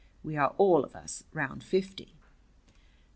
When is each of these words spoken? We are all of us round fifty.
We 0.23 0.35
are 0.35 0.55
all 0.57 0.83
of 0.83 0.95
us 0.95 1.25
round 1.31 1.63
fifty. 1.63 2.15